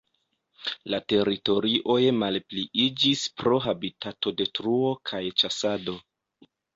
[0.91, 5.95] La teritorioj malpliiĝis pro habitatodetruo kaj ĉasado.